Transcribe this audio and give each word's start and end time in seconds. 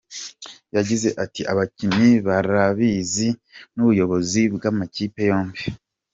Yagize 0.75 1.07
ati 1.23 1.41
"Abakinnyi 1.51 2.11
barabizi 2.27 3.29
n’ubuyobozi 3.73 4.41
bw’amakipe 4.55 5.21
yombi. 5.29 5.61